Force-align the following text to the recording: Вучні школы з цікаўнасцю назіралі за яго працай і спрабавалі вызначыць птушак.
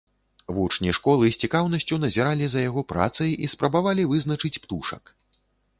Вучні 0.59 0.93
школы 0.97 1.25
з 1.35 1.47
цікаўнасцю 1.47 1.99
назіралі 2.05 2.45
за 2.55 2.59
яго 2.69 2.81
працай 2.95 3.31
і 3.45 3.55
спрабавалі 3.57 4.11
вызначыць 4.15 4.55
птушак. 4.67 5.03